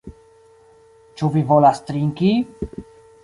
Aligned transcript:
Ĉu 1.19 1.29
vi 1.35 1.45
volas 1.51 1.83
trinki? 1.91 2.31